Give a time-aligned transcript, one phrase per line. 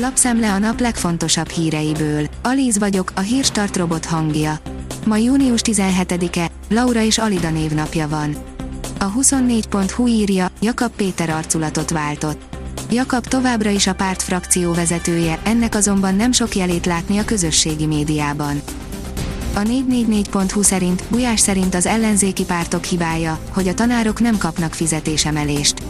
[0.00, 2.26] Lapszemle a nap legfontosabb híreiből.
[2.42, 4.58] Alíz vagyok, a hírstart robot hangja.
[5.06, 8.36] Ma június 17-e, Laura és Alida névnapja van.
[8.98, 12.40] A 24.hu írja, Jakab Péter arculatot váltott.
[12.90, 17.86] Jakab továbbra is a párt frakció vezetője, ennek azonban nem sok jelét látni a közösségi
[17.86, 18.62] médiában.
[19.54, 25.82] A 444.hu szerint, Gulyás szerint az ellenzéki pártok hibája, hogy a tanárok nem kapnak fizetésemelést.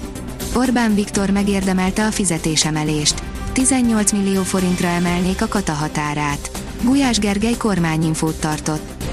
[0.55, 3.28] Orbán Viktor megérdemelte a fizetésemelést.
[3.59, 6.51] 18 millió forintra emelnék a kata határát.
[6.83, 9.05] Gulyás Gergely kormányinfót tartott.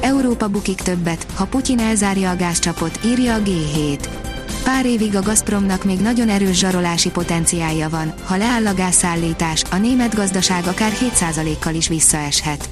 [0.00, 4.06] Európa bukik többet, ha Putyin elzárja a gázcsapot, írja a G7.
[4.64, 9.76] Pár évig a Gazpromnak még nagyon erős zsarolási potenciálja van, ha leáll a gázszállítás, a
[9.76, 12.68] német gazdaság akár 7%-kal is visszaeshet.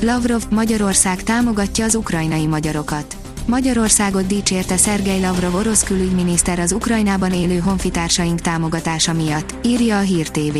[0.00, 3.16] Lavrov, Magyarország támogatja az ukrajnai magyarokat.
[3.46, 10.28] Magyarországot dicsérte Szergej Lavrov orosz külügyminiszter az Ukrajnában élő honfitársaink támogatása miatt, írja a Hír
[10.28, 10.58] TV.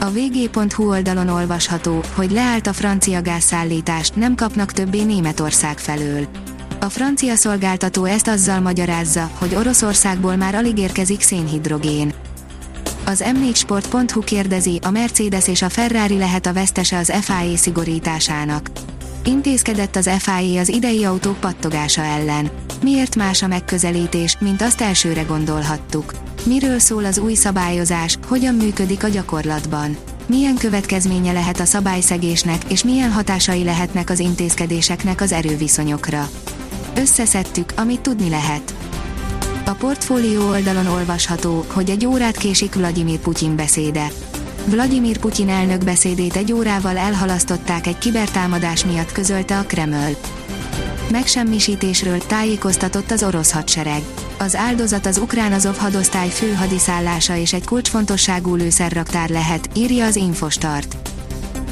[0.00, 6.26] A vg.hu oldalon olvasható, hogy leállt a francia gázszállítást, nem kapnak többé Németország felől.
[6.80, 12.12] A francia szolgáltató ezt azzal magyarázza, hogy Oroszországból már alig érkezik szénhidrogén.
[13.04, 18.70] Az m4sport.hu kérdezi, a Mercedes és a Ferrari lehet a vesztese az FIA szigorításának.
[19.24, 22.50] Intézkedett az FIA az idei autók pattogása ellen.
[22.82, 26.12] Miért más a megközelítés, mint azt elsőre gondolhattuk?
[26.44, 29.96] Miről szól az új szabályozás, hogyan működik a gyakorlatban?
[30.26, 36.28] Milyen következménye lehet a szabályszegésnek, és milyen hatásai lehetnek az intézkedéseknek az erőviszonyokra?
[36.94, 38.74] Összeszedtük, amit tudni lehet.
[39.64, 44.06] A portfólió oldalon olvasható, hogy egy órát késik Vladimir Putyin beszéde.
[44.70, 50.16] Vladimir Putyin elnök beszédét egy órával elhalasztották egy kibertámadás miatt közölte a Kreml.
[51.10, 54.02] Megsemmisítésről tájékoztatott az orosz hadsereg.
[54.38, 60.16] Az áldozat az ukrán Azov hadosztály fő hadiszállása és egy kulcsfontosságú lőszerraktár lehet, írja az
[60.16, 60.96] Infostart.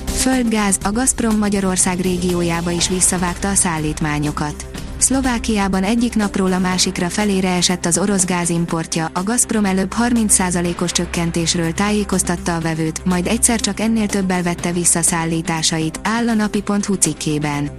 [0.07, 4.76] Földgáz, a Gazprom Magyarország régiójába is visszavágta a szállítmányokat.
[4.99, 11.73] Szlovákiában egyik napról a másikra felére esett az orosz gázimportja, a Gazprom előbb 30%-os csökkentésről
[11.73, 17.71] tájékoztatta a vevőt, majd egyszer csak ennél többel vette vissza szállításait, áll a napi.hu cikkében.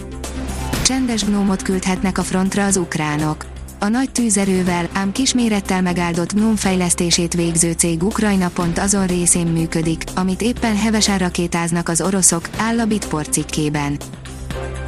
[0.83, 3.45] Csendes gnómot küldhetnek a frontra az ukránok.
[3.79, 10.03] A nagy tűzerővel, ám kismérettel megáldott gnóm fejlesztését végző cég Ukrajna pont azon részén működik,
[10.15, 13.97] amit éppen hevesen rakétáznak az oroszok, áll a Bitport cikkében.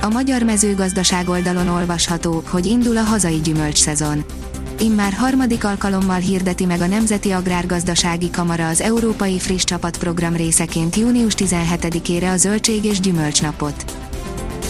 [0.02, 4.24] A magyar mezőgazdaság oldalon olvasható, hogy indul a hazai gyümölcs szezon.
[4.80, 10.96] Immár harmadik alkalommal hirdeti meg a Nemzeti Agrárgazdasági Kamara az Európai Friss Csapat program részeként
[10.96, 13.86] június 17-ére a Zöldség és Gyümölcsnapot.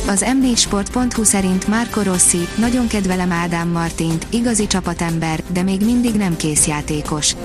[0.07, 6.35] Az m4sport.hu szerint Marco Rossi, nagyon kedvelem Ádám Martint, igazi csapatember, de még mindig nem
[6.35, 7.35] készjátékos.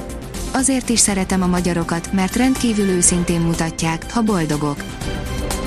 [0.53, 4.77] Azért is szeretem a magyarokat, mert rendkívül őszintén mutatják, ha boldogok.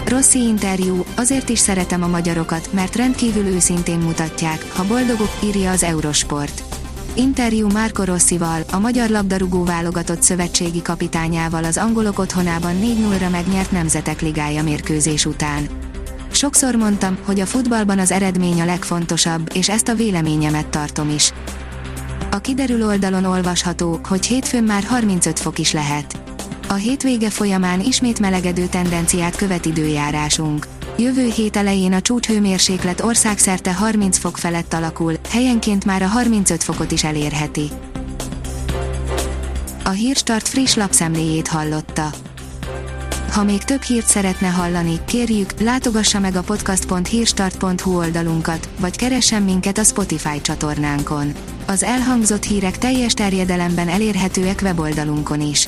[0.08, 5.84] Rossi interjú, azért is szeretem a magyarokat, mert rendkívül őszintén mutatják, ha boldogok, írja az
[5.84, 6.64] Eurosport.
[7.14, 14.22] Interjú Márko Rossival, a magyar labdarúgó válogatott szövetségi kapitányával az angolok otthonában 4-0-ra megnyert Nemzetek
[14.22, 15.68] Ligája mérkőzés után.
[16.32, 21.34] Sokszor mondtam, hogy a futballban az eredmény a legfontosabb, és ezt a véleményemet tartom is.
[22.32, 26.27] A kiderül oldalon olvasható, hogy hétfőn már 35 fok is lehet.
[26.70, 30.68] A hétvége folyamán ismét melegedő tendenciát követ időjárásunk.
[30.98, 36.92] Jövő hét elején a csúcshőmérséklet országszerte 30 fok felett alakul, helyenként már a 35 fokot
[36.92, 37.70] is elérheti.
[39.84, 42.10] A Hírstart friss lapszemléjét hallotta.
[43.32, 49.78] Ha még több hírt szeretne hallani, kérjük, látogassa meg a podcast.hírstart.hu oldalunkat, vagy keressen minket
[49.78, 51.34] a Spotify csatornánkon.
[51.66, 55.68] Az elhangzott hírek teljes terjedelemben elérhetőek weboldalunkon is.